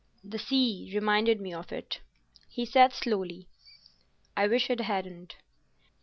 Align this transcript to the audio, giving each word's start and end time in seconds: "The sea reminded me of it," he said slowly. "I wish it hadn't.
"The 0.23 0.39
sea 0.39 0.89
reminded 0.95 1.39
me 1.39 1.53
of 1.53 1.71
it," 1.71 1.99
he 2.49 2.65
said 2.65 2.91
slowly. 2.91 3.45
"I 4.35 4.47
wish 4.47 4.71
it 4.71 4.79
hadn't. 4.81 5.35